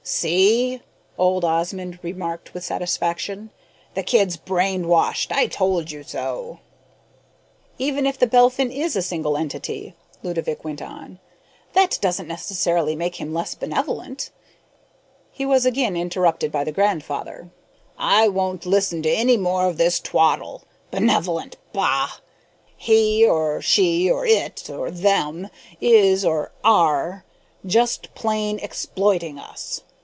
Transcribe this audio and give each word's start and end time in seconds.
"See?" 0.03 0.81
old 1.17 1.45
Osmond 1.45 1.99
remarked 2.01 2.53
with 2.55 2.63
satisfaction. 2.65 3.51
"The 3.93 4.01
kid's 4.03 4.35
brain 4.35 4.87
washed. 4.87 5.31
I 5.31 5.45
told 5.45 5.91
you 5.91 6.01
so." 6.01 6.57
"Even 7.77 8.07
if 8.07 8.17
The 8.17 8.25
Belphin 8.27 8.71
is 8.71 8.95
a 8.95 9.03
single 9.03 9.37
entity," 9.37 9.93
Ludovick 10.23 10.63
went 10.65 10.81
on, 10.81 11.19
"that 11.73 11.99
doesn't 12.01 12.27
necessarily 12.27 12.95
make 12.95 13.17
him 13.21 13.31
less 13.33 13.53
benevolent" 13.53 14.31
He 15.31 15.45
was 15.45 15.65
again 15.67 15.95
interrupted 15.95 16.51
by 16.51 16.63
the 16.63 16.73
grandfather. 16.73 17.51
"I 17.97 18.27
won't 18.27 18.65
listen 18.65 19.03
to 19.03 19.09
any 19.09 19.37
more 19.37 19.67
of 19.67 19.77
this 19.77 19.99
twaddle. 19.99 20.63
Benevolent, 20.89 21.57
bah! 21.73 22.09
He 22.75 23.23
or 23.25 23.61
she 23.61 24.09
or 24.09 24.25
it 24.25 24.67
or 24.67 24.89
them 24.89 25.49
is 25.79 26.25
or 26.25 26.51
are 26.63 27.23
just 27.65 28.13
plain 28.15 28.57
exploiting 28.59 29.37
us! 29.37 29.83